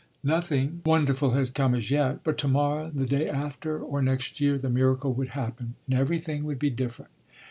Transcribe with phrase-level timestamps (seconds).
[0.23, 4.57] Nothing wonderful had come as yet but to morrow, the day after, or next year,
[4.57, 7.11] the miracle would happen, and everything would be different!